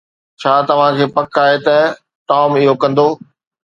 ڇا 0.41 0.53
توهان 0.69 0.91
کي 1.01 1.05
پڪ 1.19 1.33
آهي 1.43 1.57
ته 1.65 1.77
ٽام 2.27 2.51
اهو 2.61 2.73
ڪندو؟ 2.81 3.07